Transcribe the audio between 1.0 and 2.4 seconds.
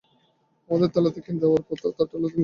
তাকে দেওয়ার পর, তার থালাটা নিতে হবে।